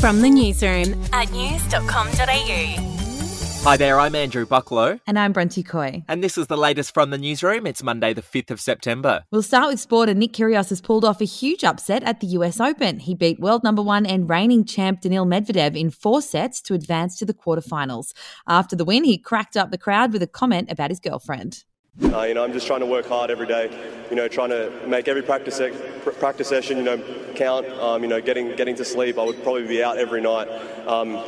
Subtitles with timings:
[0.00, 2.94] From the newsroom at news.com.au.
[3.64, 5.00] Hi there, I'm Andrew Bucklow.
[5.08, 6.04] And I'm Bronte Coy.
[6.06, 7.66] And this is the latest from the newsroom.
[7.66, 9.24] It's Monday, the 5th of September.
[9.32, 12.28] We'll start with sport, and Nick Kyrgios has pulled off a huge upset at the
[12.28, 13.00] US Open.
[13.00, 17.18] He beat world number one and reigning champ Daniil Medvedev in four sets to advance
[17.18, 18.12] to the quarterfinals.
[18.46, 21.64] After the win, he cracked up the crowd with a comment about his girlfriend.
[22.00, 23.70] Uh, you know, I'm just trying to work hard every day.
[24.08, 25.60] You know, trying to make every practice
[26.20, 26.98] practice session, you know,
[27.34, 27.66] count.
[27.66, 29.18] Um, you know, getting getting to sleep.
[29.18, 30.48] I would probably be out every night.
[30.86, 31.20] Um,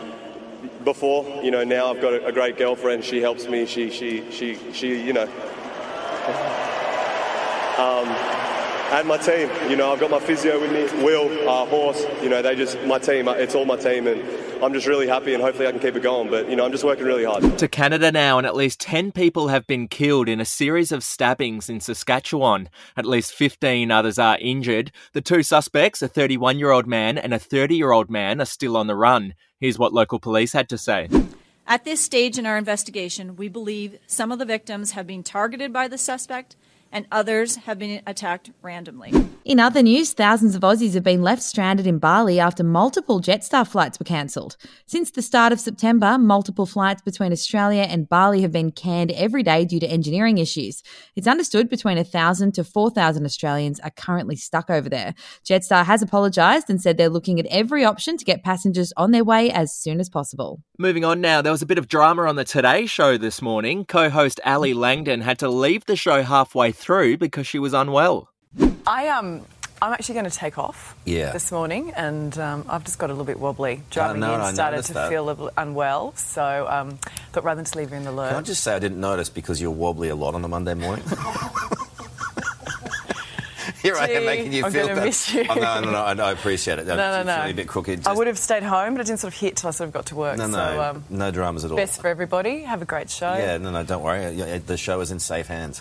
[0.84, 3.05] before, you know, now I've got a, a, great girlfriend.
[3.05, 3.66] She helps me.
[3.66, 5.05] She she she she.
[5.05, 5.28] You know.
[7.78, 8.09] Um,
[8.92, 12.28] and my team, you know, I've got my physio with me, Will, uh, Horse, you
[12.28, 14.20] know, they just, my team, it's all my team, and
[14.62, 16.28] I'm just really happy and hopefully I can keep it going.
[16.28, 17.59] But, you know, I'm just working really hard.
[17.59, 21.02] To Canada now, and at least 10 people have been killed in a series of
[21.02, 22.69] stabbings in Saskatchewan.
[22.96, 24.92] At least 15 others are injured.
[25.12, 28.46] The two suspects, a 31 year old man and a 30 year old man, are
[28.46, 29.34] still on the run.
[29.59, 31.08] Here's what local police had to say.
[31.66, 35.72] At this stage in our investigation, we believe some of the victims have been targeted
[35.72, 36.56] by the suspect
[36.92, 39.12] and others have been attacked randomly.
[39.44, 43.66] In other news, thousands of Aussies have been left stranded in Bali after multiple Jetstar
[43.66, 44.56] flights were cancelled.
[44.86, 49.42] Since the start of September, multiple flights between Australia and Bali have been canned every
[49.42, 50.82] day due to engineering issues.
[51.16, 55.14] It's understood between 1,000 to 4,000 Australians are currently stuck over there.
[55.44, 59.25] Jetstar has apologised and said they're looking at every option to get passengers on their
[59.25, 60.62] way as soon as possible.
[60.78, 63.84] Moving on now, there was a bit of drama on the Today Show this morning.
[63.84, 68.28] Co host Ally Langdon had to leave the show halfway through because she was unwell.
[68.86, 69.42] I um.
[69.83, 71.33] I'm actually going to take off yeah.
[71.33, 73.81] this morning, and um, I've just got a little bit wobbly.
[73.89, 75.09] Driving uh, no, in started to that.
[75.09, 76.98] feel a little unwell, so um,
[77.33, 78.28] thought rather than just leave you in the lurch.
[78.28, 80.75] Can I just say I didn't notice because you're wobbly a lot on a Monday
[80.75, 81.06] morning.
[83.83, 85.05] Here Gee, I am making you I'm feel that.
[85.05, 85.47] Miss you.
[85.48, 86.87] Oh, no, no, no, I, I appreciate it.
[86.87, 87.47] No, no, no.
[87.47, 88.00] A bit crooked.
[88.00, 88.09] Just...
[88.09, 89.94] I would have stayed home, but I didn't sort of hit till I sort of
[89.94, 90.37] got to work.
[90.37, 91.78] No, no, so, um, no dramas at all.
[91.78, 92.62] Best for everybody.
[92.62, 93.34] Have a great show.
[93.34, 94.59] Yeah, no, no, don't worry.
[94.59, 95.81] The show is in safe hands.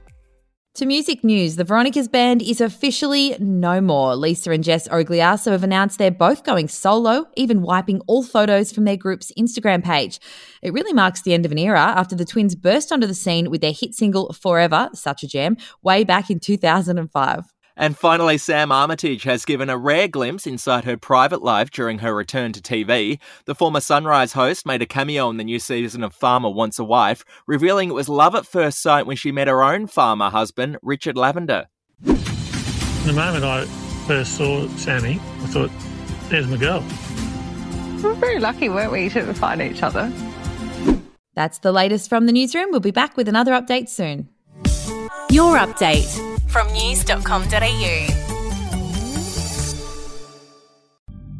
[0.75, 4.15] To music news, the Veronicas band is officially no more.
[4.15, 8.85] Lisa and Jess Origliasso have announced they're both going solo, even wiping all photos from
[8.85, 10.21] their group's Instagram page.
[10.61, 13.51] It really marks the end of an era after the twins burst onto the scene
[13.51, 17.53] with their hit single Forever, such a jam, way back in 2005.
[17.81, 22.13] And finally, Sam Armytage has given a rare glimpse inside her private life during her
[22.13, 23.19] return to TV.
[23.45, 26.83] The former Sunrise host made a cameo in the new season of Farmer Wants a
[26.83, 30.77] Wife, revealing it was love at first sight when she met her own farmer husband,
[30.83, 31.69] Richard Lavender.
[32.03, 33.65] The moment I
[34.05, 35.71] first saw Sammy, I thought,
[36.29, 36.85] there's my girl.
[38.03, 40.13] We are very lucky, weren't we, to find each other?
[41.33, 42.67] That's the latest from the newsroom.
[42.69, 44.29] We'll be back with another update soon.
[45.31, 48.20] Your update from news.com.au.